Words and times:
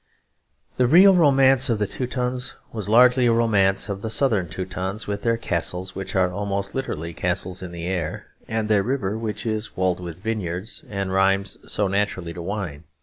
The 0.77 0.87
real 0.87 1.13
romance 1.13 1.69
of 1.69 1.77
the 1.77 1.85
Teutons 1.85 2.55
was 2.73 2.89
largely 2.89 3.27
a 3.27 3.31
romance 3.31 3.87
of 3.87 4.01
the 4.01 4.09
Southern 4.09 4.49
Teutons, 4.49 5.05
with 5.05 5.21
their 5.21 5.37
castles, 5.37 5.93
which 5.93 6.15
are 6.15 6.31
almost 6.33 6.73
literally 6.73 7.13
castles 7.13 7.61
in 7.61 7.71
the 7.71 7.85
air, 7.85 8.25
and 8.47 8.67
their 8.67 8.81
river 8.81 9.15
which 9.15 9.45
is 9.45 9.77
walled 9.77 9.99
with 9.99 10.23
vineyards 10.23 10.83
and 10.89 11.13
rhymes 11.13 11.59
so 11.71 11.87
naturally 11.87 12.33
to 12.33 12.41
wine. 12.41 12.85